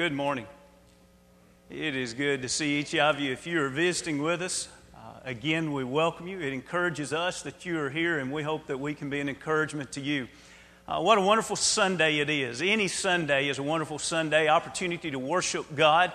[0.00, 0.46] Good morning.
[1.68, 3.32] It is good to see each of you.
[3.32, 6.40] If you are visiting with us, uh, again, we welcome you.
[6.40, 9.28] It encourages us that you are here, and we hope that we can be an
[9.28, 10.26] encouragement to you.
[10.88, 12.62] Uh, what a wonderful Sunday it is.
[12.62, 16.12] Any Sunday is a wonderful Sunday, opportunity to worship God.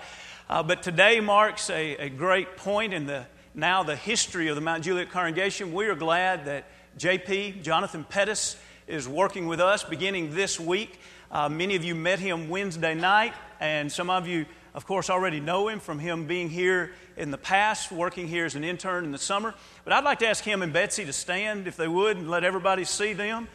[0.50, 3.24] Uh, but today marks a, a great point in the
[3.54, 5.72] now the history of the Mount Juliet congregation.
[5.72, 6.64] We are glad that
[6.98, 8.56] JP, Jonathan Pettis,
[8.88, 10.98] is working with us beginning this week.
[11.30, 15.40] Uh, many of you met him Wednesday night and some of you, of course, already
[15.40, 19.12] know him from him being here in the past, working here as an intern in
[19.12, 19.54] the summer.
[19.84, 22.44] But I'd like to ask him and Betsy to stand, if they would, and let
[22.44, 23.48] everybody see them.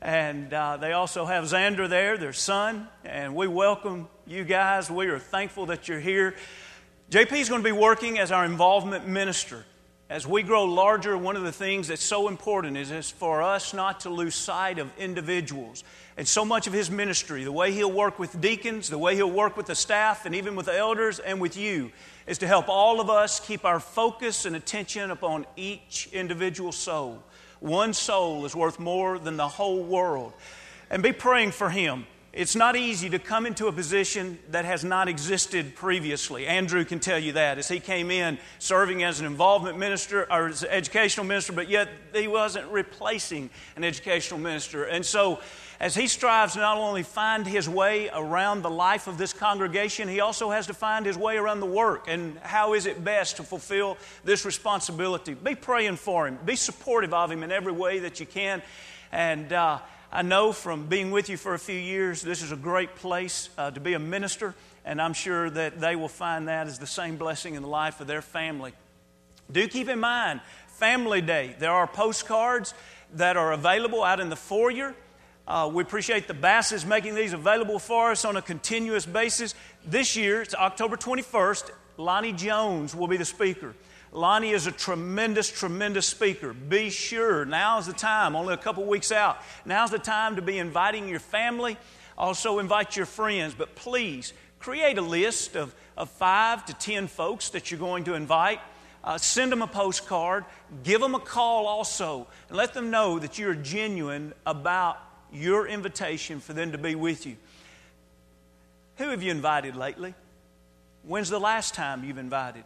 [0.00, 4.90] And uh, they also have Xander there, their son, and we welcome you guys.
[4.90, 6.36] We are thankful that you're here.
[7.10, 9.64] JP is going to be working as our involvement minister.
[10.10, 13.74] As we grow larger, one of the things that's so important is, is for us
[13.74, 15.84] not to lose sight of individuals.
[16.18, 19.30] And so much of his ministry, the way he'll work with deacons, the way he'll
[19.30, 21.92] work with the staff, and even with the elders and with you,
[22.26, 27.22] is to help all of us keep our focus and attention upon each individual soul.
[27.60, 30.32] One soul is worth more than the whole world.
[30.90, 32.04] And be praying for him.
[32.32, 36.46] It's not easy to come into a position that has not existed previously.
[36.46, 40.48] Andrew can tell you that as he came in serving as an involvement minister or
[40.48, 44.84] as an educational minister, but yet he wasn't replacing an educational minister.
[44.84, 45.40] And so
[45.80, 50.06] as he strives to not only find his way around the life of this congregation,
[50.06, 53.38] he also has to find his way around the work and how is it best
[53.38, 55.32] to fulfill this responsibility.
[55.32, 58.60] Be praying for him, be supportive of him in every way that you can.
[59.12, 59.78] And uh,
[60.10, 63.50] I know from being with you for a few years, this is a great place
[63.58, 66.86] uh, to be a minister, and I'm sure that they will find that as the
[66.86, 68.72] same blessing in the life of their family.
[69.52, 71.56] Do keep in mind, Family Day.
[71.58, 72.72] There are postcards
[73.14, 74.94] that are available out in the foyer.
[75.46, 79.54] Uh, we appreciate the Basses making these available for us on a continuous basis.
[79.84, 83.74] This year, it's October 21st, Lonnie Jones will be the speaker.
[84.12, 86.52] Lonnie is a tremendous, tremendous speaker.
[86.52, 89.38] Be sure, now's the time, only a couple weeks out.
[89.64, 91.76] Now's the time to be inviting your family.
[92.16, 93.54] Also, invite your friends.
[93.54, 98.14] But please, create a list of, of five to ten folks that you're going to
[98.14, 98.60] invite.
[99.04, 100.44] Uh, send them a postcard.
[100.82, 102.26] Give them a call also.
[102.48, 104.98] And let them know that you're genuine about
[105.32, 107.36] your invitation for them to be with you.
[108.96, 110.14] Who have you invited lately?
[111.04, 112.64] When's the last time you've invited?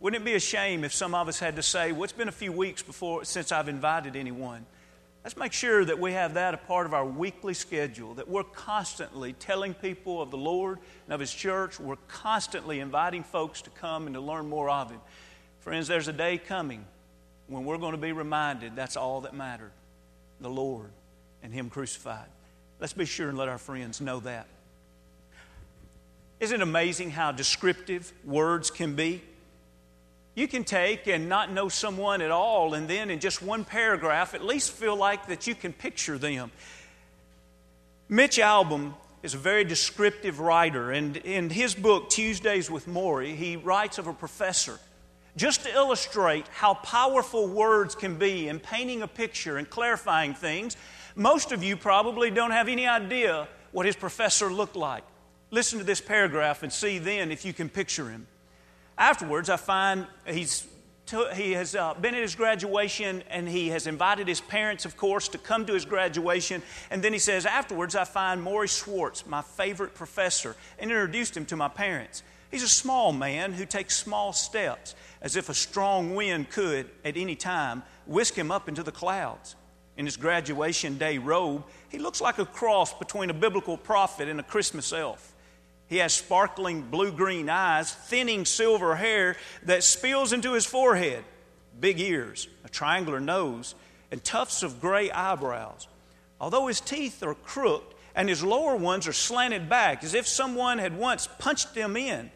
[0.00, 2.28] Wouldn't it be a shame if some of us had to say, Well, it's been
[2.28, 4.64] a few weeks before since I've invited anyone?
[5.22, 8.42] Let's make sure that we have that a part of our weekly schedule, that we're
[8.42, 11.78] constantly telling people of the Lord and of His church.
[11.78, 15.00] We're constantly inviting folks to come and to learn more of Him.
[15.60, 16.86] Friends, there's a day coming
[17.48, 19.72] when we're going to be reminded that's all that mattered
[20.40, 20.90] the Lord
[21.42, 22.28] and Him crucified.
[22.78, 24.46] Let's be sure and let our friends know that.
[26.38, 29.20] Isn't it amazing how descriptive words can be?
[30.40, 34.32] You can take and not know someone at all, and then in just one paragraph,
[34.32, 36.50] at least feel like that you can picture them.
[38.08, 43.56] Mitch Albom is a very descriptive writer, and in his book, Tuesdays with Morrie, he
[43.56, 44.80] writes of a professor.
[45.36, 50.74] Just to illustrate how powerful words can be in painting a picture and clarifying things,
[51.16, 55.04] most of you probably don't have any idea what his professor looked like.
[55.50, 58.26] Listen to this paragraph and see then if you can picture him.
[59.00, 60.66] Afterwards, I find he's
[61.34, 65.26] he has uh, been at his graduation and he has invited his parents, of course,
[65.30, 66.62] to come to his graduation.
[66.88, 71.46] And then he says, Afterwards, I find Morrie Schwartz, my favorite professor, and introduced him
[71.46, 72.22] to my parents.
[72.52, 77.16] He's a small man who takes small steps, as if a strong wind could, at
[77.16, 79.56] any time, whisk him up into the clouds
[79.96, 84.40] in his graduation day robe, he looks like a cross between a biblical prophet and
[84.40, 85.29] a Christmas elf.
[85.90, 91.24] He has sparkling blue green eyes, thinning silver hair that spills into his forehead,
[91.80, 93.74] big ears, a triangular nose,
[94.12, 95.88] and tufts of gray eyebrows.
[96.40, 100.78] Although his teeth are crooked and his lower ones are slanted back, as if someone
[100.78, 102.30] had once punched them in,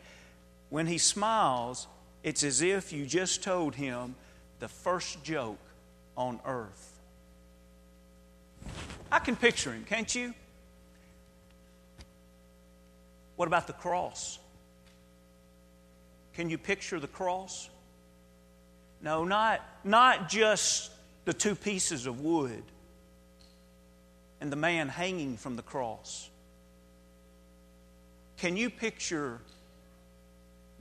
[0.69, 1.87] when he smiles,
[2.25, 4.17] it's as if you just told him
[4.59, 5.61] the first joke
[6.17, 6.99] on earth.
[9.13, 10.35] I can picture him, can't you?
[13.37, 14.39] What about the cross?
[16.35, 17.69] Can you picture the cross?
[19.01, 20.91] No, not, not just
[21.25, 22.63] the two pieces of wood
[24.41, 26.29] and the man hanging from the cross.
[28.37, 29.39] Can you picture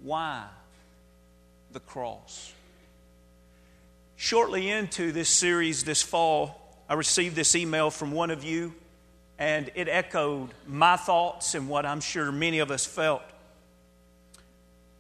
[0.02, 0.46] why
[1.72, 2.52] the cross?
[4.16, 6.60] Shortly into this series this fall,
[6.90, 8.74] I received this email from one of you,
[9.44, 13.24] and it echoed my thoughts and what I'm sure many of us felt.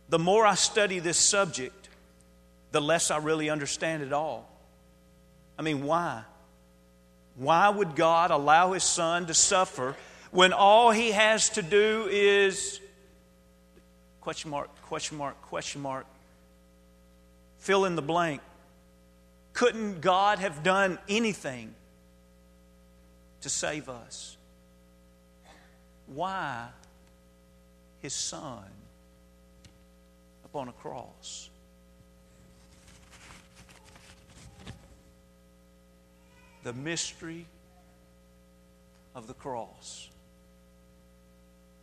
[0.10, 1.88] The more I study this subject,
[2.74, 4.50] the less I really understand it all.
[5.58, 6.24] I mean, why?
[7.38, 9.96] Why would God allow His Son to suffer
[10.32, 12.82] when all He has to do is
[14.20, 16.06] question mark, question mark, question mark,
[17.60, 18.42] fill in the blank?
[19.54, 21.74] Couldn't God have done anything
[23.44, 24.38] to save us?
[26.08, 26.68] Why
[28.02, 28.66] His Son
[30.46, 31.50] upon a cross?
[36.64, 37.46] the mystery
[39.16, 40.10] of the cross.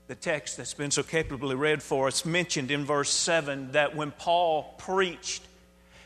[0.09, 4.11] The text that's been so capably read for us mentioned in verse 7 that when
[4.11, 5.43] Paul preached,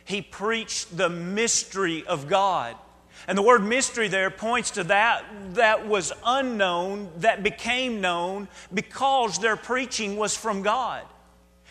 [0.05, 2.77] he preached the mystery of God.
[3.27, 5.25] And the word mystery there points to that
[5.55, 11.05] that was unknown, that became known because their preaching was from God.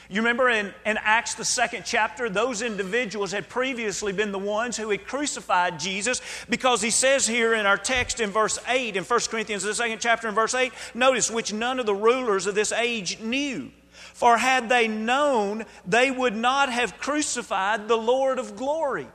[0.09, 4.75] You remember in, in Acts, the second chapter, those individuals had previously been the ones
[4.75, 9.03] who had crucified Jesus because he says here in our text in verse 8, in
[9.03, 12.55] 1 Corinthians, the second chapter, in verse 8, notice, which none of the rulers of
[12.55, 13.71] this age knew.
[14.13, 19.07] For had they known, they would not have crucified the Lord of glory.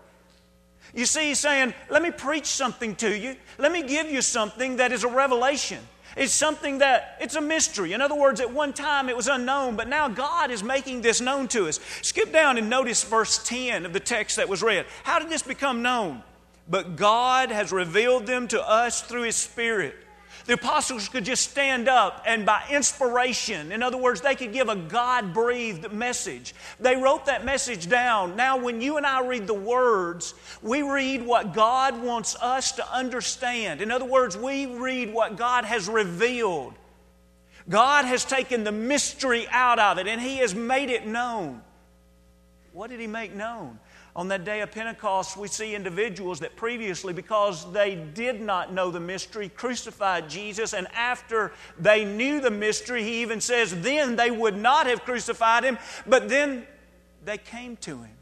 [0.95, 3.37] You see, he's saying, Let me preach something to you.
[3.59, 5.81] Let me give you something that is a revelation.
[6.17, 7.93] It's something that, it's a mystery.
[7.93, 11.21] In other words, at one time it was unknown, but now God is making this
[11.21, 11.79] known to us.
[12.03, 14.87] Skip down and notice verse 10 of the text that was read.
[15.05, 16.23] How did this become known?
[16.69, 19.95] But God has revealed them to us through His Spirit.
[20.49, 24.71] The apostles could just stand up and by inspiration, in other words, they could give
[24.71, 26.55] a God breathed message.
[26.81, 28.35] They wrote that message down.
[28.35, 32.91] Now, when you and I read the words, we read what God wants us to
[32.91, 33.83] understand.
[33.83, 36.73] In other words, we read what God has revealed.
[37.69, 41.61] God has taken the mystery out of it and He has made it known.
[42.73, 43.79] What did He make known?
[44.19, 48.91] On that day of Pentecost, we see individuals that previously, because they did not know
[48.91, 50.73] the mystery, crucified Jesus.
[50.73, 55.63] And after they knew the mystery, he even says, then they would not have crucified
[55.63, 56.67] him, but then
[57.25, 58.18] they came to him.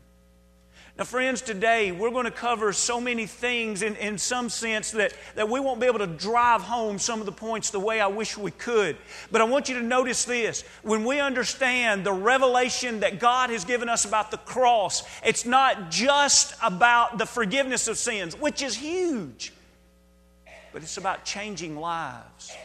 [0.98, 5.12] Now, friends, today we're going to cover so many things in, in some sense that,
[5.34, 8.06] that we won't be able to drive home some of the points the way I
[8.06, 8.96] wish we could.
[9.30, 10.64] But I want you to notice this.
[10.82, 15.90] When we understand the revelation that God has given us about the cross, it's not
[15.90, 19.52] just about the forgiveness of sins, which is huge,
[20.72, 22.56] but it's about changing lives.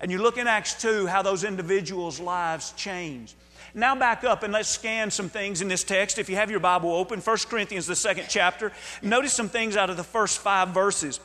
[0.00, 3.36] And you look in Acts 2 how those individuals' lives changed.
[3.74, 6.18] Now back up and let's scan some things in this text.
[6.18, 8.72] If you have your Bible open, 1 Corinthians, the second chapter,
[9.02, 11.20] notice some things out of the first five verses.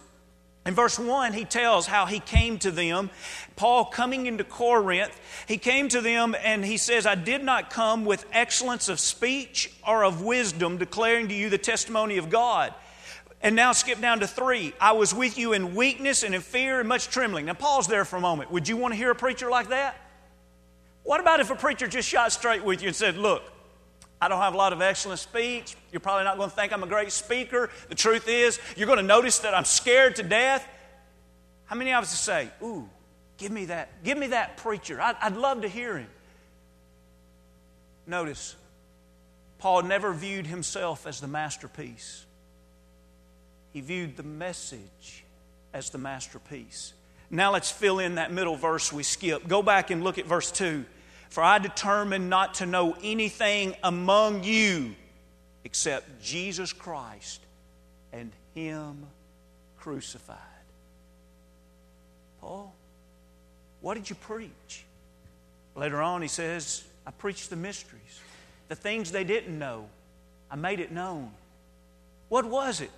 [0.66, 3.12] In verse 1, he tells how he came to them.
[3.56, 8.04] Paul coming into Corinth, he came to them and he says, I did not come
[8.04, 12.74] with excellence of speech or of wisdom, declaring to you the testimony of God.
[13.42, 14.74] And now skip down to three.
[14.82, 17.46] I was with you in weakness and in fear and much trembling.
[17.46, 18.50] Now pause there for a moment.
[18.50, 19.96] Would you want to hear a preacher like that?
[21.06, 23.44] What about if a preacher just shot straight with you and said, Look,
[24.20, 25.78] I don't have a lot of excellent speech.
[25.92, 27.70] You're probably not going to think I'm a great speaker.
[27.90, 30.68] The truth is, you're going to notice that I'm scared to death.
[31.66, 32.90] How many of us say, Ooh,
[33.38, 35.00] give me that, give me that preacher?
[35.00, 36.08] I'd, I'd love to hear him.
[38.08, 38.56] Notice,
[39.60, 42.26] Paul never viewed himself as the masterpiece,
[43.74, 45.24] he viewed the message
[45.72, 46.94] as the masterpiece.
[47.30, 49.48] Now let's fill in that middle verse we skipped.
[49.48, 50.86] Go back and look at verse 2.
[51.30, 54.96] For I determined not to know anything among you
[55.64, 57.42] except Jesus Christ
[58.14, 59.06] and Him
[59.80, 60.38] crucified.
[62.42, 62.74] Paul,
[63.82, 64.84] what did you preach?
[65.76, 68.20] Later on, he says, I preached the mysteries,
[68.70, 69.88] the things they didn't know.
[70.50, 71.32] I made it known.
[72.30, 72.92] What was it?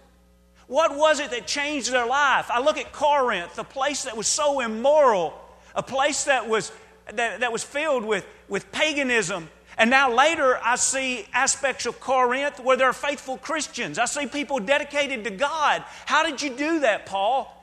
[0.67, 2.51] What was it that changed their life?
[2.51, 5.33] I look at Corinth, a place that was so immoral,
[5.75, 6.71] a place that was
[7.13, 9.49] that, that was filled with, with paganism.
[9.77, 13.99] And now later, I see aspects of Corinth where there are faithful Christians.
[13.99, 15.83] I see people dedicated to God.
[16.05, 17.53] How did you do that, Paul?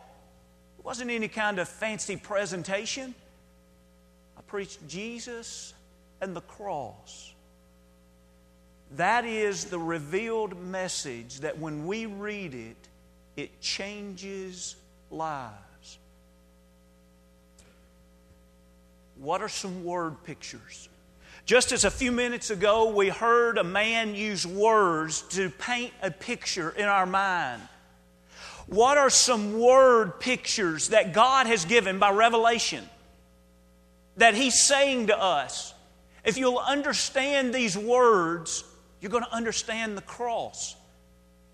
[0.78, 3.14] It wasn't any kind of fancy presentation.
[4.38, 5.74] I preached Jesus
[6.20, 7.32] and the cross.
[8.96, 12.76] That is the revealed message that when we read it,
[13.36, 14.76] it changes
[15.10, 15.52] lives.
[19.16, 20.88] What are some word pictures?
[21.47, 26.11] Just as a few minutes ago we heard a man use words to paint a
[26.11, 27.62] picture in our mind.
[28.66, 32.88] What are some word pictures that God has given by revelation
[34.16, 35.75] that He's saying to us?
[36.25, 38.64] If you'll understand these words,
[39.00, 40.76] you're going to understand the cross.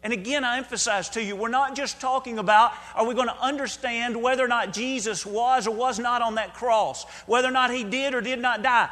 [0.02, 3.38] And again, I emphasize to you, we're not just talking about are we going to
[3.38, 7.70] understand whether or not Jesus was or was not on that cross, whether or not
[7.70, 8.88] he did or did not die.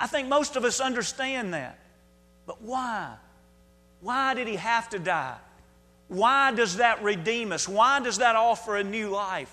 [0.00, 1.78] I think most of us understand that.
[2.46, 3.14] But why?
[4.00, 5.36] Why did he have to die?
[6.06, 7.68] Why does that redeem us?
[7.68, 9.52] Why does that offer a new life?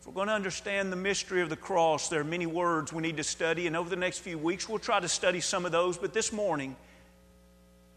[0.00, 3.02] If we're going to understand the mystery of the cross, there are many words we
[3.02, 5.72] need to study, and over the next few weeks, we'll try to study some of
[5.72, 5.98] those.
[5.98, 6.76] But this morning,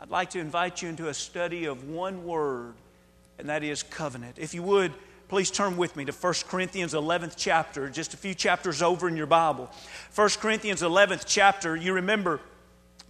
[0.01, 2.73] I'd like to invite you into a study of one word,
[3.37, 4.39] and that is covenant.
[4.39, 4.91] If you would,
[5.27, 9.15] please turn with me to 1 Corinthians 11th chapter, just a few chapters over in
[9.15, 9.69] your Bible.
[10.15, 12.39] 1 Corinthians 11th chapter, you remember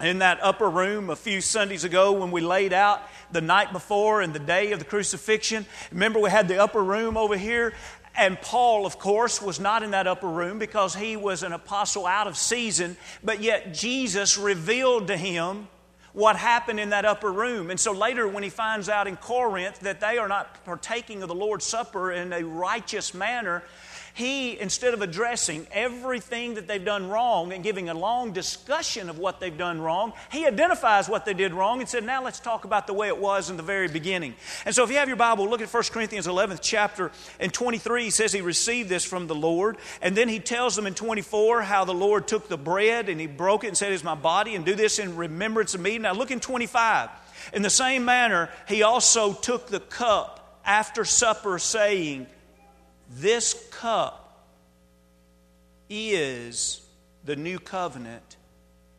[0.02, 4.20] in that upper room a few Sundays ago when we laid out the night before
[4.20, 5.66] and the day of the crucifixion.
[5.94, 7.74] Remember, we had the upper room over here.
[8.18, 12.06] And Paul, of course, was not in that upper room because he was an apostle
[12.06, 15.70] out of season, but yet Jesus revealed to him
[16.14, 17.70] what happened in that upper room.
[17.70, 21.30] And so later, when he finds out in Corinth that they are not partaking of
[21.30, 23.64] the Lord's Supper in a righteous manner,
[24.14, 29.18] he, instead of addressing everything that they've done wrong and giving a long discussion of
[29.18, 32.66] what they've done wrong, he identifies what they did wrong and said, Now let's talk
[32.66, 34.36] about the way it was in the very beginning.
[34.66, 37.12] And so, if you have your Bible, look at 1 Corinthians 11th chapter.
[37.40, 39.78] and 23, he says he received this from the Lord.
[40.02, 43.28] And then he tells them in 24 how the Lord took the bread and he
[43.28, 45.98] broke it and said, It's my body, and do this in remembrance of me.
[45.98, 47.10] Now, look in 25.
[47.54, 52.28] In the same manner, he also took the cup after supper, saying,
[53.20, 54.48] this cup
[55.90, 56.82] is
[57.26, 58.38] the new covenant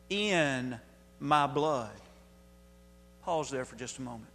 [0.09, 0.79] in
[1.19, 1.89] my blood.
[3.23, 4.29] Pause there for just a moment.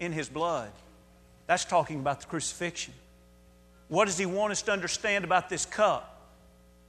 [0.00, 0.70] In his blood.
[1.46, 2.94] That's talking about the crucifixion.
[3.88, 6.14] What does he want us to understand about this cup?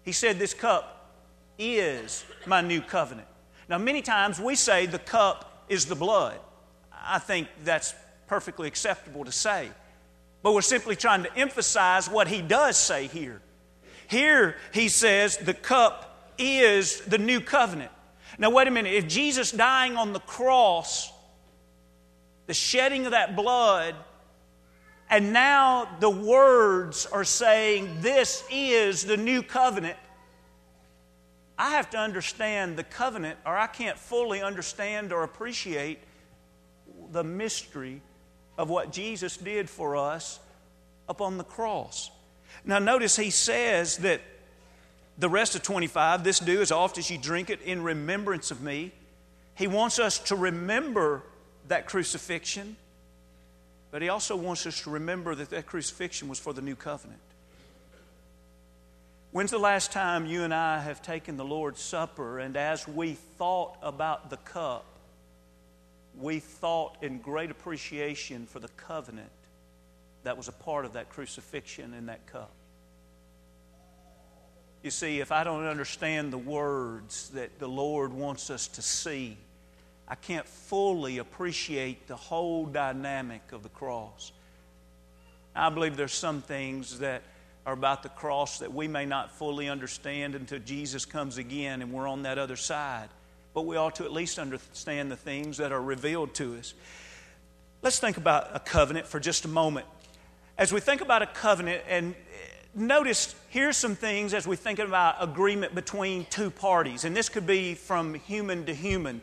[0.04, 1.14] He said, This cup
[1.58, 3.28] is my new covenant.
[3.68, 6.40] Now, many times we say the cup is the blood.
[6.92, 7.94] I think that's
[8.28, 9.70] perfectly acceptable to say.
[10.42, 13.42] But we're simply trying to emphasize what he does say here.
[14.08, 17.92] Here he says the cup is the new covenant.
[18.38, 18.94] Now, wait a minute.
[18.94, 21.12] If Jesus dying on the cross,
[22.48, 23.96] the shedding of that blood,
[25.10, 29.98] and now the words are saying, This is the new covenant.
[31.58, 36.00] I have to understand the covenant, or I can't fully understand or appreciate
[37.12, 38.02] the mystery
[38.60, 40.38] of what Jesus did for us
[41.08, 42.12] upon the cross.
[42.66, 44.20] Now, notice he says that
[45.18, 48.62] the rest of 25, this do as oft as you drink it in remembrance of
[48.62, 48.92] me.
[49.56, 51.24] He wants us to remember
[51.70, 52.76] that crucifixion,
[53.92, 57.22] but he also wants us to remember that that crucifixion was for the new covenant.
[59.32, 63.14] When's the last time you and I have taken the Lord's Supper and as we
[63.38, 64.84] thought about the cup,
[66.20, 69.30] we thought in great appreciation for the covenant
[70.24, 72.52] that was a part of that crucifixion in that cup.
[74.84, 79.38] You see, if I don't understand the words that the Lord wants us to see,
[80.08, 84.32] I can't fully appreciate the whole dynamic of the cross.
[85.56, 87.24] I believe there's some things that
[87.66, 91.92] are about the cross that we may not fully understand until Jesus comes again and
[91.92, 93.10] we're on that other side
[93.60, 96.74] but we ought to at least understand the things that are revealed to us.
[97.82, 99.86] Let's think about a covenant for just a moment.
[100.58, 104.80] As we think about a covenant, and eh, notice here's some things as we think
[104.80, 109.20] about agreement between two parties, and this could be from human to human.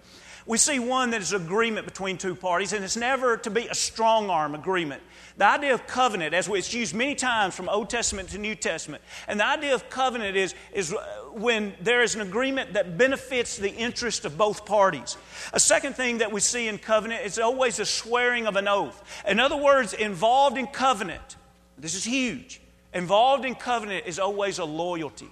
[0.46, 3.74] We see one that is agreement between two parties, and it's never to be a
[3.74, 5.02] strong arm agreement.
[5.38, 9.02] The idea of covenant, as it's used many times from Old Testament to New Testament,
[9.26, 10.98] and the idea of covenant is, is uh,
[11.32, 15.18] when there is an agreement that benefits the interest of both parties.
[15.52, 19.02] A second thing that we see in covenant is always a swearing of an oath.
[19.26, 21.36] In other words, involved in covenant,
[21.76, 22.60] this is huge,
[22.94, 25.28] involved in covenant is always a loyalty.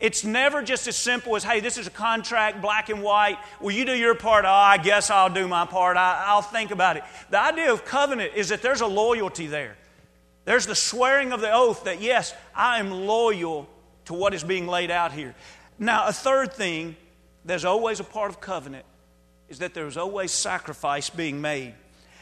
[0.00, 3.38] It's never just as simple as, hey, this is a contract, black and white.
[3.60, 4.46] Will you do your part?
[4.46, 5.98] Oh, I guess I'll do my part.
[5.98, 7.04] I, will think about it.
[7.28, 9.76] The idea of covenant is that there's a loyalty there.
[10.46, 13.68] There's the swearing of the oath that, yes, I am loyal
[14.06, 15.34] to what is being laid out here.
[15.78, 16.96] Now, a third thing
[17.44, 18.86] that's always a part of covenant
[19.50, 21.74] is that there's always sacrifice being made.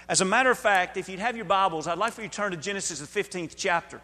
[0.09, 2.35] As a matter of fact, if you'd have your Bibles, I'd like for you to
[2.35, 4.01] turn to Genesis, the 15th chapter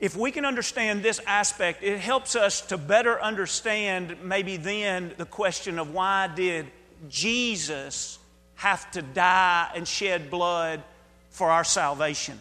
[0.00, 5.26] if we can understand this aspect, it helps us to better understand maybe then the
[5.26, 6.66] question of why did
[7.08, 8.18] Jesus
[8.56, 10.82] have to die and shed blood
[11.30, 12.40] for our salvation.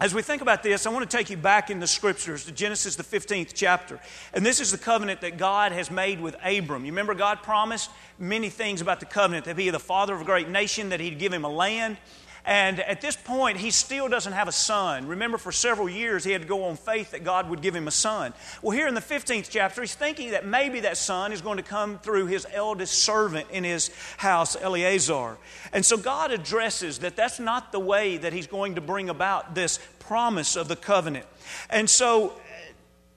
[0.00, 2.52] As we think about this, I want to take you back in the scriptures to
[2.52, 4.00] Genesis, the 15th chapter.
[4.32, 6.84] And this is the covenant that God has made with Abram.
[6.84, 10.20] You remember, God promised many things about the covenant that He'd be the father of
[10.20, 11.96] a great nation, that He'd give him a land,
[12.44, 15.06] and at this point, he still doesn't have a son.
[15.06, 17.88] Remember, for several years, he had to go on faith that God would give him
[17.88, 18.32] a son.
[18.62, 21.62] Well, here in the 15th chapter, he's thinking that maybe that son is going to
[21.62, 25.36] come through his eldest servant in his house, Eliezer.
[25.72, 29.54] And so God addresses that that's not the way that he's going to bring about
[29.54, 31.26] this promise of the covenant.
[31.68, 32.40] And so,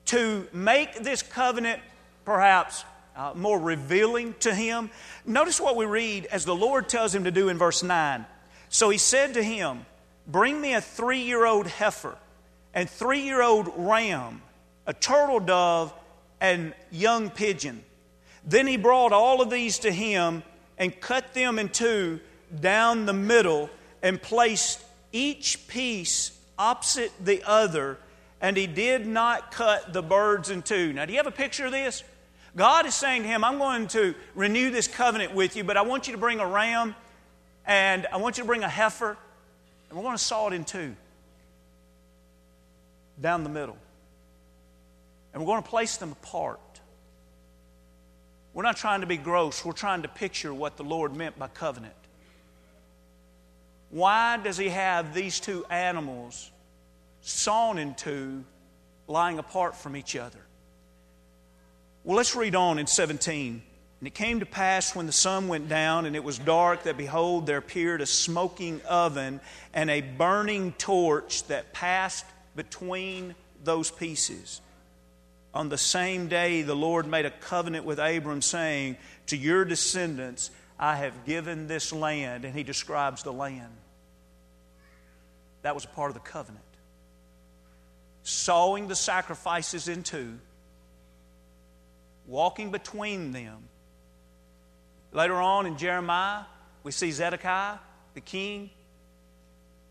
[0.05, 1.81] to make this covenant
[2.25, 2.83] perhaps
[3.15, 4.89] uh, more revealing to him,
[5.25, 8.25] notice what we read as the Lord tells him to do in verse 9.
[8.71, 9.85] So he said to him,
[10.25, 12.17] Bring me a three year old heifer
[12.73, 14.41] and three year old ram,
[14.87, 15.93] a turtle dove,
[16.39, 17.83] and young pigeon.
[18.45, 20.41] Then he brought all of these to him
[20.77, 22.21] and cut them in two
[22.59, 23.69] down the middle
[24.01, 27.97] and placed each piece opposite the other,
[28.39, 30.93] and he did not cut the birds in two.
[30.93, 32.03] Now, do you have a picture of this?
[32.55, 35.81] God is saying to him, I'm going to renew this covenant with you, but I
[35.81, 36.95] want you to bring a ram
[37.71, 39.15] and I want you to bring a heifer,
[39.87, 40.93] and we're going to saw it in two
[43.21, 43.77] down the middle.
[45.33, 46.59] And we're going to place them apart.
[48.53, 51.47] We're not trying to be gross, we're trying to picture what the Lord meant by
[51.47, 51.93] covenant.
[53.89, 56.51] Why does He have these two animals
[57.21, 58.43] sawn in two,
[59.07, 60.39] lying apart from each other?
[62.03, 63.61] Well, let's read on in 17.
[64.01, 66.97] And it came to pass when the sun went down and it was dark that
[66.97, 69.39] behold, there appeared a smoking oven
[69.75, 74.59] and a burning torch that passed between those pieces.
[75.53, 80.49] On the same day, the Lord made a covenant with Abram, saying, To your descendants
[80.79, 82.43] I have given this land.
[82.43, 83.71] And he describes the land.
[85.61, 86.65] That was a part of the covenant.
[88.23, 90.39] Sawing the sacrifices in two,
[92.25, 93.67] walking between them
[95.11, 96.43] Later on in Jeremiah,
[96.83, 97.77] we see Zedekiah,
[98.13, 98.69] the king.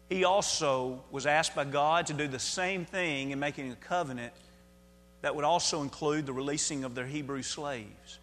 [0.09, 4.33] He also was asked by God to do the same thing in making a covenant
[5.23, 8.19] that would also include the releasing of their Hebrew slaves.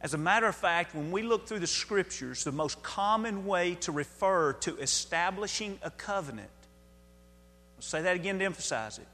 [0.00, 3.76] As a matter of fact, when we look through the scriptures, the most common way
[3.76, 6.50] to refer to establishing a covenant,
[7.76, 9.06] I'll say that again to emphasize it.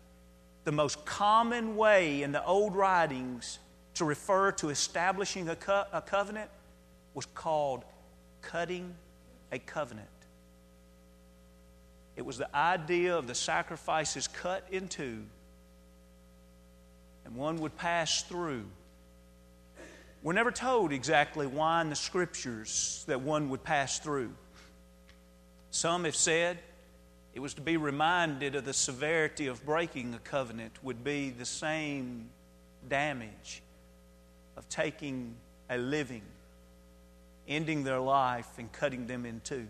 [0.65, 3.59] The most common way in the old writings
[3.95, 6.51] to refer to establishing a, co- a covenant
[7.15, 7.85] was called
[8.41, 8.95] cutting
[9.51, 10.09] a covenant.
[12.17, 15.23] It was the idea of the sacrifices cut in two,
[17.25, 18.65] and one would pass through.
[20.23, 24.33] We're never told exactly why in the scriptures that one would pass through.
[25.71, 26.59] Some have said
[27.35, 31.47] it was to be reminded of the severity of breaking a covenant, would be the
[31.47, 32.29] same
[32.89, 33.63] damage
[34.73, 35.35] taking
[35.69, 36.23] a living,
[37.47, 39.67] ending their life, and cutting them in two.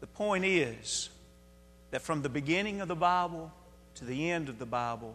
[0.00, 1.10] The point is
[1.90, 3.52] that from the beginning of the Bible
[3.96, 5.14] to the end of the Bible,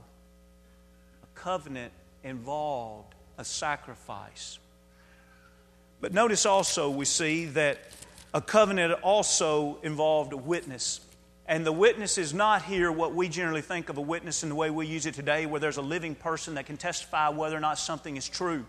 [1.23, 1.91] a covenant
[2.23, 4.59] involved a sacrifice.
[6.01, 7.79] But notice also, we see that
[8.33, 10.99] a covenant also involved a witness.
[11.47, 14.55] And the witness is not here what we generally think of a witness in the
[14.55, 17.59] way we use it today, where there's a living person that can testify whether or
[17.59, 18.65] not something is true.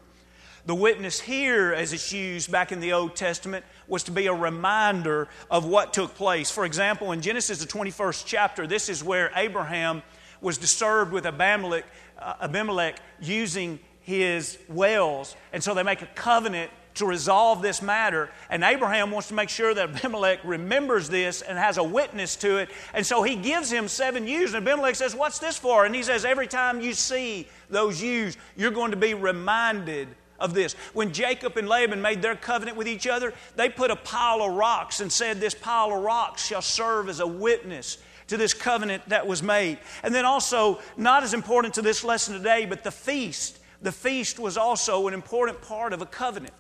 [0.66, 4.34] The witness here, as it's used back in the Old Testament, was to be a
[4.34, 6.50] reminder of what took place.
[6.50, 10.02] For example, in Genesis, the 21st chapter, this is where Abraham
[10.40, 11.84] was disturbed with Abimelech,
[12.18, 15.34] uh, Abimelech using his wells.
[15.52, 18.30] And so they make a covenant to resolve this matter.
[18.50, 22.58] And Abraham wants to make sure that Abimelech remembers this and has a witness to
[22.58, 22.70] it.
[22.92, 24.54] And so he gives him seven ewes.
[24.54, 25.84] And Abimelech says, What's this for?
[25.84, 30.54] And he says, Every time you see those ewes, you're going to be reminded of
[30.54, 30.74] this.
[30.92, 34.54] When Jacob and Laban made their covenant with each other, they put a pile of
[34.54, 39.08] rocks and said, This pile of rocks shall serve as a witness to this covenant
[39.08, 39.78] that was made.
[40.02, 43.58] And then also, not as important to this lesson today, but the feast.
[43.82, 46.54] The feast was also an important part of a covenant.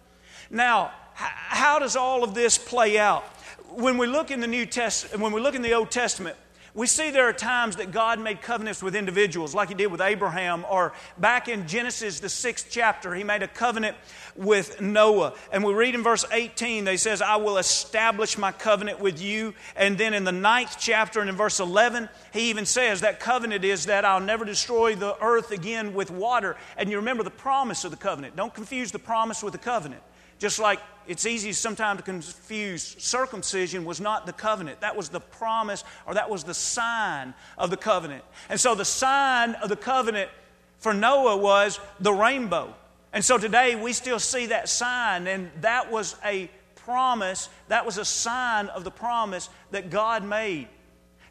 [0.50, 3.24] Now, how does all of this play out?
[3.70, 6.36] When we look in the New Testament, when we look in the Old Testament,
[6.76, 10.02] we see there are times that God made covenants with individuals, like He did with
[10.02, 13.96] Abraham, or back in Genesis, the sixth chapter, He made a covenant
[14.36, 15.32] with Noah.
[15.50, 19.54] And we read in verse 18, they says, I will establish my covenant with you.
[19.74, 23.64] And then in the ninth chapter and in verse 11, He even says that covenant
[23.64, 26.56] is that I'll never destroy the earth again with water.
[26.76, 28.36] And you remember the promise of the covenant.
[28.36, 30.02] Don't confuse the promise with the covenant.
[30.38, 34.80] Just like it's easy sometimes to confuse circumcision was not the covenant.
[34.80, 38.24] That was the promise or that was the sign of the covenant.
[38.48, 40.30] And so the sign of the covenant
[40.78, 42.74] for Noah was the rainbow.
[43.12, 47.98] And so today we still see that sign, and that was a promise, that was
[47.98, 50.68] a sign of the promise that God made.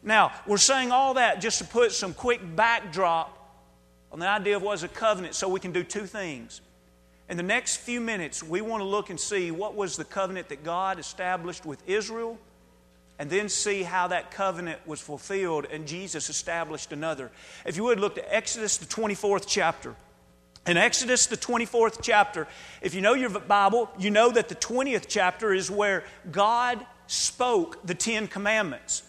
[0.02, 3.32] Now, we're saying all that just to put some quick backdrop
[4.10, 6.60] on the idea of what is a covenant so we can do two things.
[7.28, 10.48] In the next few minutes, we want to look and see what was the covenant
[10.50, 12.38] that God established with Israel,
[13.18, 17.30] and then see how that covenant was fulfilled and Jesus established another.
[17.64, 19.96] If you would, look to Exodus, the 24th chapter.
[20.66, 22.46] In Exodus, the 24th chapter,
[22.82, 27.86] if you know your Bible, you know that the 20th chapter is where God spoke
[27.86, 29.02] the Ten Commandments.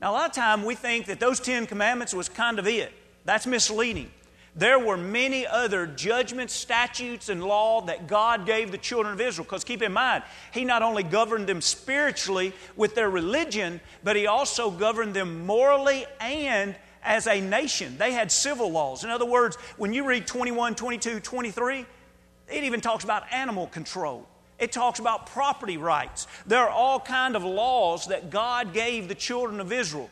[0.00, 2.92] Now, a lot of time we think that those Ten Commandments was kind of it.
[3.24, 4.10] That's misleading.
[4.54, 9.44] There were many other judgments, statutes, and law that God gave the children of Israel.
[9.44, 14.26] Because keep in mind, He not only governed them spiritually with their religion, but He
[14.26, 17.96] also governed them morally and as a nation.
[17.96, 19.04] They had civil laws.
[19.04, 21.86] In other words, when you read 21, 22, 23,
[22.48, 24.28] it even talks about animal control.
[24.58, 26.28] It talks about property rights.
[26.46, 30.10] There are all kind of laws that God gave the children of Israel.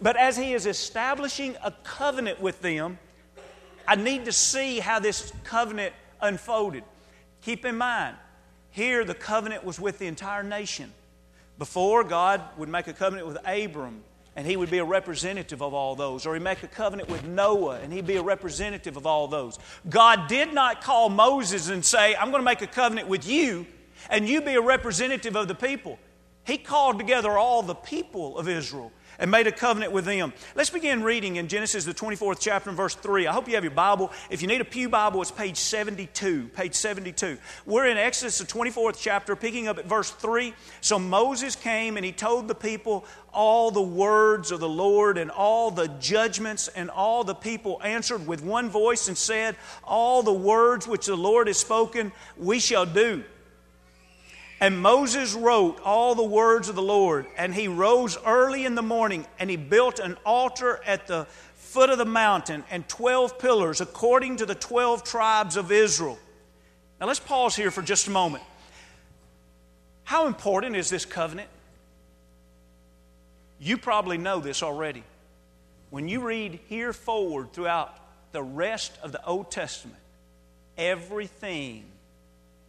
[0.00, 2.98] But as He is establishing a covenant with them,
[3.86, 6.84] I need to see how this covenant unfolded.
[7.42, 8.16] Keep in mind,
[8.70, 10.92] here the covenant was with the entire nation.
[11.58, 14.02] Before, God would make a covenant with Abram,
[14.34, 16.24] and he would be a representative of all those.
[16.24, 19.58] Or he'd make a covenant with Noah, and he'd be a representative of all those.
[19.88, 23.66] God did not call Moses and say, I'm going to make a covenant with you,
[24.08, 25.98] and you be a representative of the people.
[26.44, 28.90] He called together all the people of Israel
[29.22, 30.32] and made a covenant with them.
[30.56, 33.28] Let's begin reading in Genesis, the 24th chapter, and verse 3.
[33.28, 34.10] I hope you have your Bible.
[34.30, 36.48] If you need a Pew Bible, it's page 72.
[36.48, 37.38] Page 72.
[37.64, 40.52] We're in Exodus, the 24th chapter, picking up at verse 3.
[40.80, 45.30] So Moses came and he told the people all the words of the Lord and
[45.30, 49.54] all the judgments, and all the people answered with one voice and said,
[49.84, 53.22] All the words which the Lord has spoken, we shall do.
[54.62, 58.82] And Moses wrote all the words of the Lord, and he rose early in the
[58.82, 61.24] morning, and he built an altar at the
[61.56, 66.16] foot of the mountain and 12 pillars according to the 12 tribes of Israel.
[67.00, 68.44] Now let's pause here for just a moment.
[70.04, 71.48] How important is this covenant?
[73.58, 75.02] You probably know this already.
[75.90, 77.98] When you read here forward throughout
[78.30, 79.98] the rest of the Old Testament,
[80.78, 81.82] everything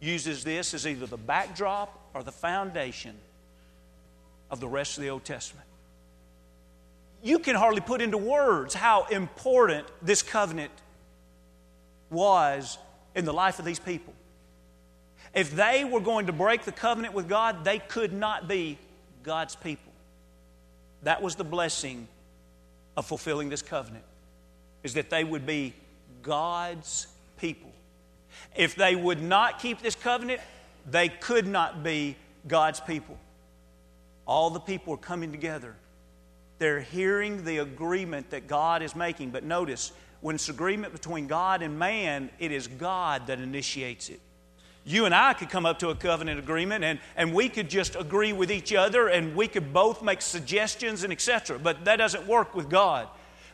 [0.04, 3.14] uses this as either the backdrop or the foundation
[4.50, 5.66] of the rest of the Old Testament.
[7.22, 10.72] You can hardly put into words how important this covenant
[12.10, 12.78] was
[13.14, 14.12] in the life of these people.
[15.34, 18.78] If they were going to break the covenant with God, they could not be
[19.22, 19.92] God's people.
[21.02, 22.06] That was the blessing
[22.96, 24.04] of fulfilling this covenant,
[24.82, 25.74] is that they would be
[26.22, 27.72] God's people.
[28.56, 30.40] If they would not keep this covenant,
[30.90, 32.16] they could not be
[32.46, 33.18] God's people.
[34.26, 35.74] All the people are coming together.
[36.58, 39.30] They're hearing the agreement that God is making.
[39.30, 44.20] But notice, when it's agreement between God and man, it is God that initiates it.
[44.86, 47.96] You and I could come up to a covenant agreement and, and we could just
[47.96, 51.58] agree with each other and we could both make suggestions and etc.
[51.58, 53.08] But that doesn't work with God.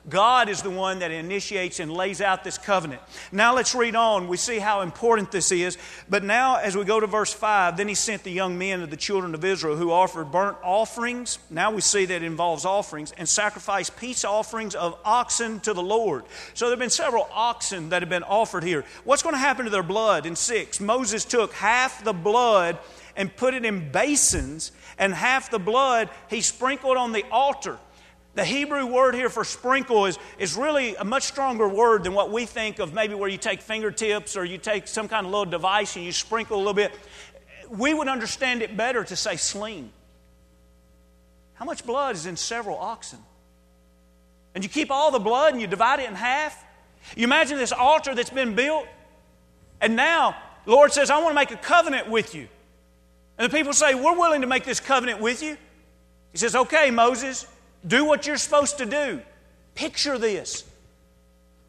[0.08, 3.02] God is the one that initiates and lays out this covenant.
[3.32, 4.28] Now let's read on.
[4.28, 5.76] We see how important this is.
[6.08, 8.90] But now, as we go to verse 5, then he sent the young men of
[8.90, 11.38] the children of Israel who offered burnt offerings.
[11.50, 16.24] Now we see that involves offerings and sacrificed peace offerings of oxen to the Lord.
[16.54, 18.84] So there have been several oxen that have been offered here.
[19.04, 20.24] What's going to happen to their blood?
[20.24, 22.78] In 6, Moses took half the blood
[23.16, 27.78] and put it in basins, and half the blood he sprinkled on the altar.
[28.34, 32.30] The Hebrew word here for sprinkle is, is really a much stronger word than what
[32.30, 35.50] we think of maybe where you take fingertips or you take some kind of little
[35.50, 36.92] device and you sprinkle a little bit.
[37.68, 39.90] We would understand it better to say sling.
[41.54, 43.18] How much blood is in several oxen?
[44.54, 46.64] And you keep all the blood and you divide it in half?
[47.16, 48.86] You imagine this altar that's been built,
[49.80, 52.48] and now Lord says, I want to make a covenant with you.
[53.38, 55.56] And the people say, We're willing to make this covenant with you.
[56.32, 57.46] He says, Okay, Moses,
[57.86, 59.20] do what you're supposed to do.
[59.74, 60.64] Picture this.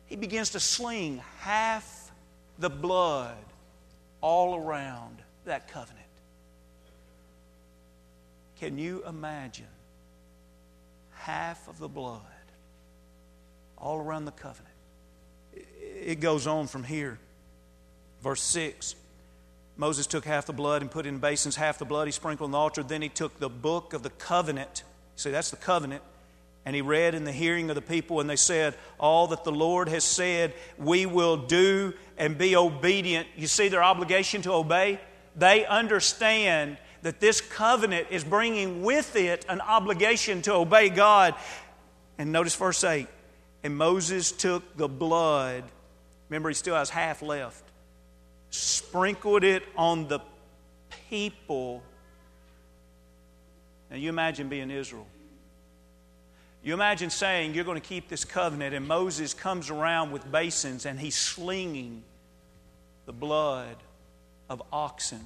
[0.08, 2.12] He begins to sling half
[2.60, 3.38] the blood
[4.19, 6.00] all around that covenant.
[8.60, 9.65] Can you imagine
[11.13, 12.21] half of the blood
[13.78, 14.76] all around the covenant?
[15.54, 17.17] It goes on from here.
[18.21, 18.95] Verse 6
[19.78, 22.50] Moses took half the blood and put it in basins, half the blood he sprinkled
[22.50, 22.84] on the altar.
[22.84, 24.84] Then he took the book of the covenant.
[25.21, 26.01] See, that's the covenant.
[26.65, 29.51] And he read in the hearing of the people, and they said, All that the
[29.51, 33.27] Lord has said, we will do and be obedient.
[33.36, 34.99] You see their obligation to obey?
[35.36, 41.36] They understand that this covenant is bringing with it an obligation to obey God.
[42.17, 43.07] And notice verse 8
[43.63, 45.63] And Moses took the blood,
[46.29, 47.63] remember, he still has half left,
[48.49, 50.19] sprinkled it on the
[51.10, 51.84] people.
[53.91, 55.06] Now, you imagine being Israel.
[56.63, 60.86] You imagine saying you're going to keep this covenant, and Moses comes around with basins
[60.86, 62.04] and he's slinging
[63.06, 63.75] the blood
[64.49, 65.25] of oxen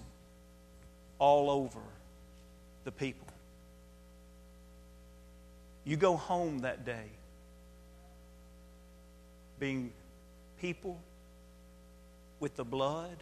[1.19, 1.79] all over
[2.85, 3.27] the people.
[5.83, 7.05] You go home that day
[9.59, 9.91] being
[10.59, 10.97] people
[12.39, 13.17] with the blood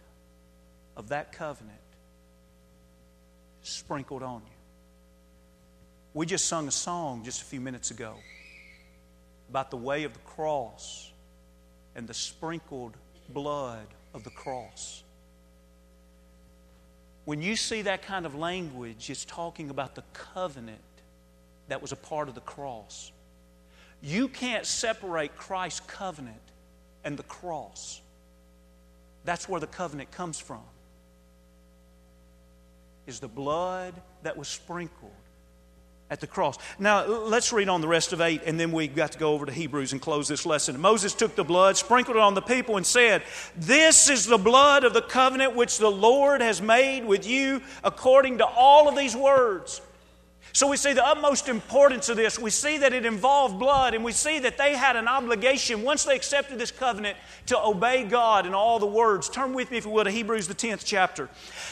[0.96, 1.78] of that covenant
[3.62, 4.53] sprinkled on you.
[6.14, 8.14] We just sung a song just a few minutes ago
[9.50, 11.10] about the way of the cross
[11.96, 12.94] and the sprinkled
[13.30, 15.02] blood of the cross.
[17.24, 20.78] When you see that kind of language, it's talking about the covenant
[21.66, 23.10] that was a part of the cross.
[24.00, 26.36] You can't separate Christ's covenant
[27.02, 28.00] and the cross.
[29.24, 30.62] That's where the covenant comes from.
[33.08, 35.10] Is the blood that was sprinkled
[36.10, 36.58] at the cross.
[36.78, 39.46] Now, let's read on the rest of 8, and then we've got to go over
[39.46, 40.80] to Hebrews and close this lesson.
[40.80, 43.22] Moses took the blood, sprinkled it on the people, and said,
[43.56, 48.38] This is the blood of the covenant which the Lord has made with you according
[48.38, 49.80] to all of these words.
[50.54, 52.38] So we see the utmost importance of this.
[52.38, 56.04] We see that it involved blood, and we see that they had an obligation once
[56.04, 59.28] they accepted this covenant to obey God in all the words.
[59.28, 61.28] Turn with me, if you will, to Hebrews, the 10th chapter.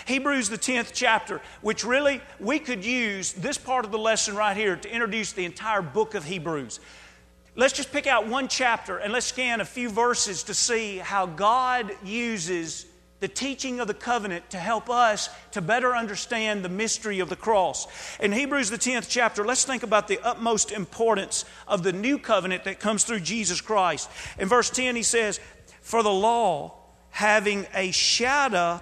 [0.06, 4.56] Hebrews, the 10th chapter, which really we could use this part of the lesson right
[4.56, 6.80] here to introduce the entire book of Hebrews.
[7.54, 11.26] Let's just pick out one chapter and let's scan a few verses to see how
[11.26, 12.86] God uses
[13.22, 17.36] the teaching of the covenant to help us to better understand the mystery of the
[17.36, 17.86] cross.
[18.18, 22.64] In Hebrews, the 10th chapter, let's think about the utmost importance of the new covenant
[22.64, 24.10] that comes through Jesus Christ.
[24.40, 25.38] In verse 10, he says,
[25.82, 26.74] For the law,
[27.10, 28.80] having a shadow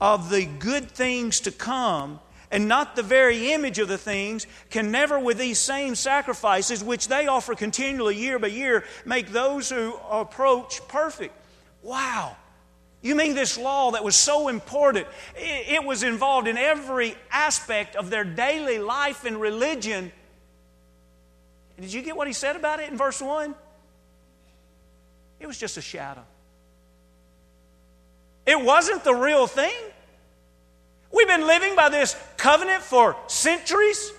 [0.00, 2.20] of the good things to come,
[2.50, 7.08] and not the very image of the things, can never, with these same sacrifices, which
[7.08, 11.34] they offer continually year by year, make those who approach perfect.
[11.82, 12.38] Wow.
[13.04, 15.06] You mean this law that was so important?
[15.36, 20.10] It was involved in every aspect of their daily life and religion.
[21.78, 23.54] Did you get what he said about it in verse 1?
[25.38, 26.22] It was just a shadow.
[28.46, 29.74] It wasn't the real thing.
[31.12, 34.14] We've been living by this covenant for centuries.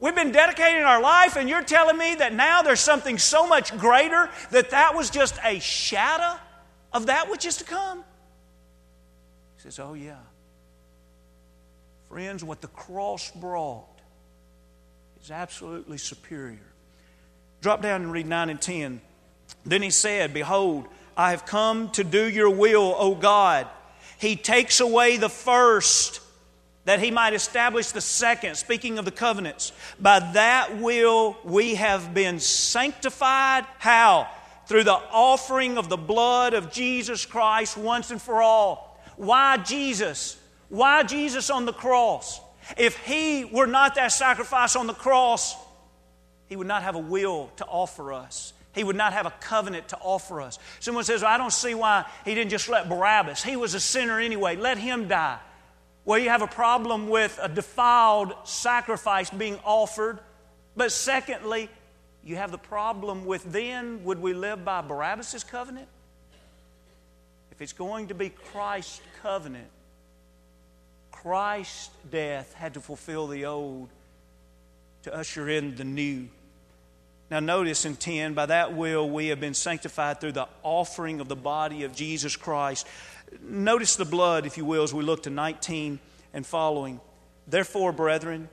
[0.00, 3.76] We've been dedicating our life, and you're telling me that now there's something so much
[3.78, 6.40] greater that that was just a shadow
[6.92, 8.02] of that which is to come?
[9.72, 10.14] Says, Oh, yeah.
[12.08, 13.84] Friends, what the cross brought
[15.22, 16.58] is absolutely superior.
[17.60, 19.00] Drop down and read 9 and 10.
[19.64, 23.66] Then he said, Behold, I have come to do your will, O God.
[24.18, 26.20] He takes away the first
[26.84, 29.72] that he might establish the second, speaking of the covenants.
[29.98, 33.66] By that will we have been sanctified.
[33.78, 34.28] How?
[34.66, 38.85] Through the offering of the blood of Jesus Christ once and for all.
[39.16, 40.38] Why Jesus?
[40.68, 42.40] Why Jesus on the cross?
[42.76, 45.56] If he were not that sacrifice on the cross,
[46.48, 48.52] he would not have a will to offer us.
[48.74, 50.58] He would not have a covenant to offer us.
[50.80, 53.42] Someone says, well, I don't see why he didn't just let Barabbas.
[53.42, 54.56] He was a sinner anyway.
[54.56, 55.38] Let him die.
[56.04, 60.18] Well, you have a problem with a defiled sacrifice being offered.
[60.76, 61.70] But secondly,
[62.22, 65.88] you have the problem with then, would we live by Barabbas' covenant?
[67.56, 69.68] If it's going to be Christ's covenant,
[71.10, 73.88] Christ's death had to fulfill the old
[75.04, 76.28] to usher in the new.
[77.30, 81.28] Now, notice in 10, by that will we have been sanctified through the offering of
[81.28, 82.86] the body of Jesus Christ.
[83.40, 85.98] Notice the blood, if you will, as we look to 19
[86.34, 87.00] and following.
[87.46, 88.50] Therefore, brethren,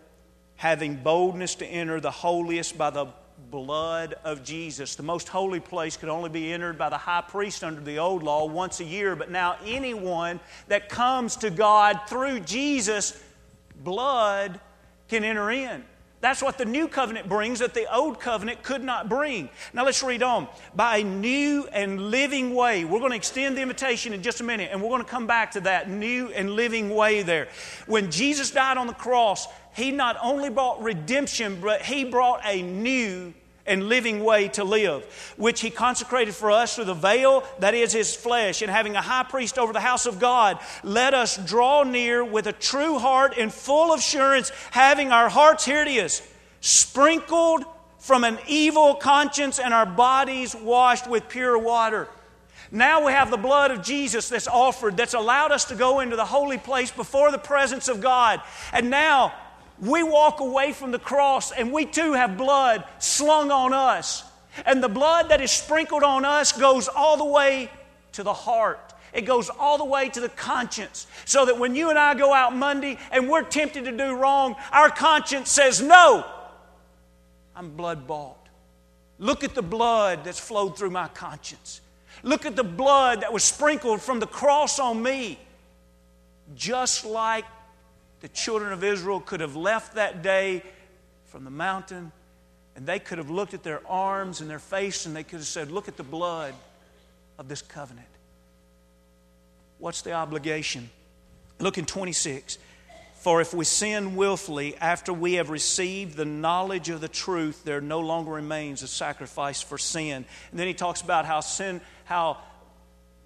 [0.55, 3.07] having boldness to enter the holiest by the
[3.49, 4.95] blood of Jesus.
[4.95, 8.23] The most holy place could only be entered by the high priest under the old
[8.23, 13.21] law once a year, but now anyone that comes to God through Jesus'
[13.75, 14.59] blood
[15.07, 15.83] can enter in.
[16.23, 19.49] That's what the new covenant brings that the old covenant could not bring.
[19.73, 20.47] Now let's read on.
[20.73, 22.86] By a new and living way.
[22.86, 25.27] We're going to extend the invitation in just a minute, and we're going to come
[25.27, 27.49] back to that new and living way there.
[27.88, 32.62] When Jesus died on the cross, he not only brought redemption, but he brought a
[32.62, 33.33] new
[33.65, 35.04] and living way to live,
[35.38, 38.62] which he consecrated for us through the veil that is his flesh.
[38.62, 42.47] And having a high priest over the house of God, let us draw near with
[42.47, 46.21] a true heart and full assurance, having our hearts, here it is,
[46.60, 47.63] sprinkled
[47.99, 52.10] from an evil conscience and our bodies washed with pure water.
[52.69, 56.15] Now we have the blood of Jesus that's offered, that's allowed us to go into
[56.15, 58.41] the holy place before the presence of God.
[58.73, 59.34] And now
[59.83, 64.23] we walk away from the cross and we too have blood slung on us.
[64.65, 67.69] And the blood that is sprinkled on us goes all the way
[68.13, 68.93] to the heart.
[69.11, 71.05] It goes all the way to the conscience.
[71.25, 74.55] So that when you and I go out Monday and we're tempted to do wrong,
[74.71, 76.25] our conscience says, No,
[77.53, 78.37] I'm blood bought.
[79.19, 81.81] Look at the blood that's flowed through my conscience.
[82.23, 85.39] Look at the blood that was sprinkled from the cross on me.
[86.55, 87.45] Just like
[88.23, 90.63] the children of Israel could have left that day
[91.25, 92.09] from the mountain
[92.73, 95.45] and they could have looked at their arms and their face and they could have
[95.45, 96.53] said, Look at the blood
[97.38, 98.07] of this covenant.
[99.77, 100.89] What's the obligation?
[101.59, 102.57] Look in 26.
[103.15, 107.81] For if we sin willfully after we have received the knowledge of the truth, there
[107.81, 110.23] no longer remains a sacrifice for sin.
[110.51, 112.38] And then he talks about how sin, how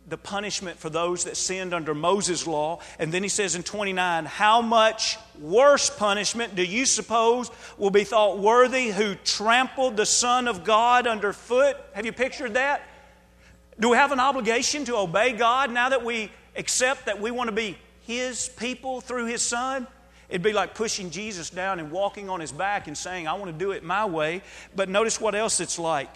[0.07, 2.79] the punishment for those that sinned under Moses' law.
[2.97, 8.05] And then he says in 29, How much worse punishment do you suppose will be
[8.05, 11.75] thought worthy who trampled the Son of God underfoot?
[11.93, 12.81] Have you pictured that?
[13.79, 17.49] Do we have an obligation to obey God now that we accept that we want
[17.49, 19.87] to be His people through His Son?
[20.29, 23.51] It'd be like pushing Jesus down and walking on His back and saying, I want
[23.51, 24.41] to do it my way.
[24.75, 26.09] But notice what else it's like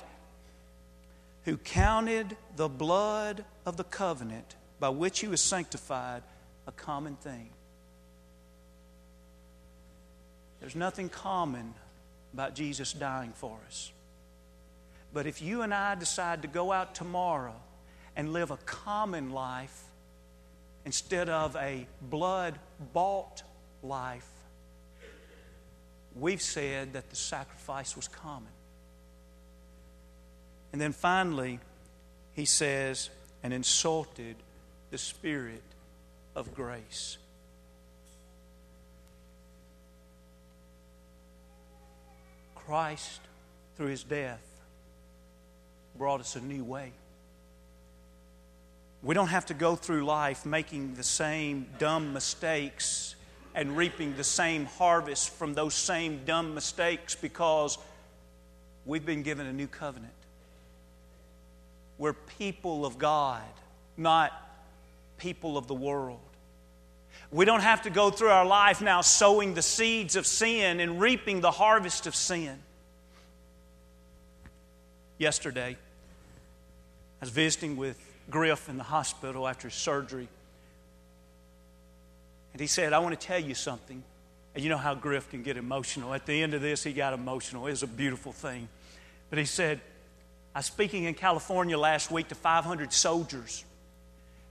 [1.45, 6.23] who counted the blood of the covenant by which he was sanctified
[6.67, 7.49] a common thing.
[10.60, 11.73] There's nothing common
[12.34, 13.91] about Jesus dying for us.
[15.13, 17.56] But if you and I decide to go out tomorrow
[18.15, 19.84] and live a common life
[20.86, 22.58] instead of a blood
[22.93, 23.43] bought
[23.84, 24.27] life,
[26.15, 28.51] we've said that the sacrifice was common.
[30.72, 31.60] And then finally,
[32.34, 33.10] he says,
[33.44, 34.36] and insulted
[34.90, 35.64] the Spirit
[36.36, 37.18] of grace.
[42.56, 43.20] Christ,
[43.76, 44.42] through his death,
[45.98, 46.94] brought us a new way.
[49.04, 53.16] We don't have to go through life making the same dumb mistakes
[53.56, 57.78] and reaping the same harvest from those same dumb mistakes because
[58.86, 60.14] we've been given a new covenant.
[62.02, 63.44] We're people of God,
[63.96, 64.34] not
[65.20, 66.18] people of the world.
[67.30, 71.00] We don't have to go through our life now sowing the seeds of sin and
[71.00, 72.58] reaping the harvest of sin.
[75.20, 78.00] Yesterday, I was visiting with
[78.32, 80.28] Griff in the hospital after his surgery.
[82.54, 84.02] And he said, I want to tell you something.
[84.56, 86.16] And you know how Griff can get emotional.
[86.16, 87.68] At the end of this, he got emotional.
[87.68, 88.70] It was a beautiful thing.
[89.30, 89.82] But he said,
[90.54, 93.64] I was speaking in California last week to 500 soldiers.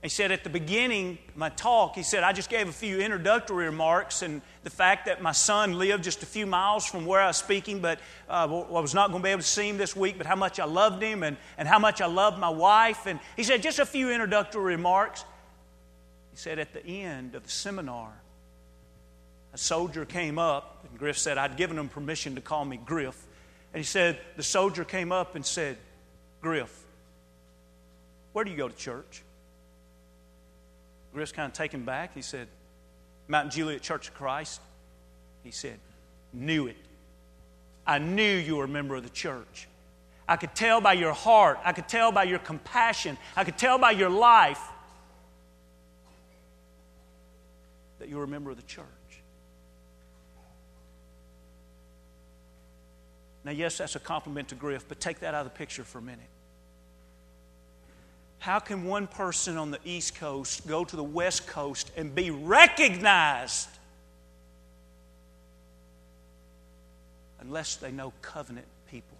[0.01, 2.99] He said at the beginning of my talk, he said, I just gave a few
[2.99, 7.21] introductory remarks and the fact that my son lived just a few miles from where
[7.21, 9.77] I was speaking, but uh, I was not going to be able to see him
[9.77, 12.49] this week, but how much I loved him and, and how much I loved my
[12.49, 13.05] wife.
[13.05, 15.23] And he said, just a few introductory remarks.
[16.31, 18.11] He said, at the end of the seminar,
[19.53, 23.27] a soldier came up, and Griff said, I'd given him permission to call me Griff.
[23.71, 25.77] And he said, the soldier came up and said,
[26.41, 26.75] Griff,
[28.33, 29.23] where do you go to church?
[31.13, 32.13] Griff's kind of taken back.
[32.13, 32.47] He said,
[33.27, 34.61] Mount Juliet Church of Christ.
[35.43, 35.79] He said,
[36.33, 36.77] Knew it.
[37.85, 39.67] I knew you were a member of the church.
[40.27, 43.77] I could tell by your heart, I could tell by your compassion, I could tell
[43.77, 44.61] by your life
[47.99, 48.85] that you were a member of the church.
[53.43, 55.97] Now, yes, that's a compliment to Griff, but take that out of the picture for
[55.97, 56.19] a minute.
[58.39, 62.31] How can one person on the East Coast go to the West Coast and be
[62.31, 63.69] recognized
[67.39, 69.17] unless they know covenant people?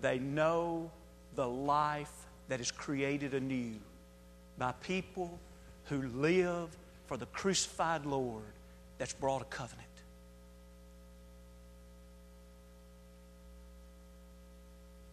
[0.00, 0.90] They know
[1.36, 2.12] the life
[2.48, 3.74] that is created anew
[4.56, 5.38] by people
[5.86, 6.74] who live
[7.06, 8.44] for the crucified Lord
[8.96, 9.89] that's brought a covenant.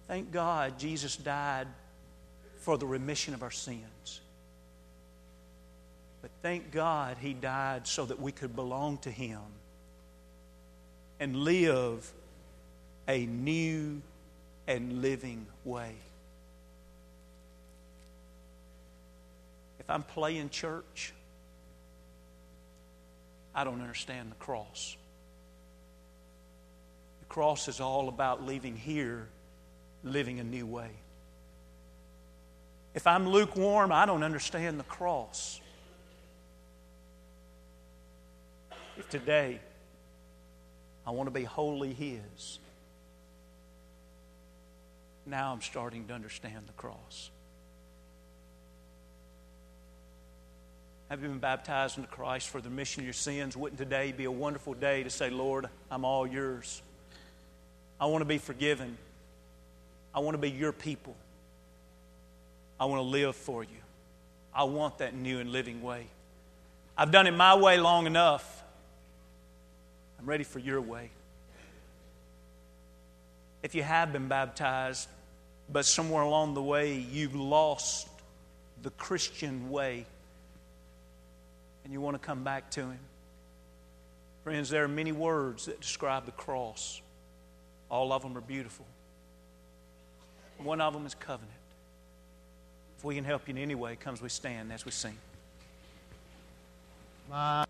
[0.07, 1.67] Thank God Jesus died
[2.59, 4.21] for the remission of our sins.
[6.21, 9.39] But thank God he died so that we could belong to him
[11.19, 12.11] and live
[13.07, 14.01] a new
[14.67, 15.95] and living way.
[19.79, 21.13] If I'm playing church,
[23.55, 24.97] I don't understand the cross.
[27.21, 29.27] The cross is all about leaving here,
[30.07, 30.89] living a new way.
[32.93, 35.61] If I'm lukewarm, I don't understand the cross.
[38.97, 39.59] If today
[41.05, 42.59] I want to be wholly His,
[45.27, 47.29] now I'm starting to understand the cross.
[51.09, 53.55] Have you been baptized into Christ for the remission of your sins?
[53.55, 56.81] Wouldn't today be a wonderful day to say, Lord, I'm all yours?
[57.99, 58.97] I want to be forgiven.
[60.17, 61.15] I want to be your people.
[62.79, 63.69] I want to live for you.
[64.51, 66.07] I want that new and living way.
[66.97, 68.63] I've done it my way long enough.
[70.19, 71.11] I'm ready for your way.
[73.61, 75.07] If you have been baptized,
[75.71, 78.07] but somewhere along the way you've lost
[78.81, 80.03] the Christian way
[81.83, 82.99] and you want to come back to Him,
[84.43, 87.01] friends, there are many words that describe the cross.
[87.91, 88.87] All of them are beautiful.
[90.59, 91.51] One of them is covenant.
[92.97, 95.17] If we can help you in any way, comes we stand as we sing.
[97.29, 97.65] My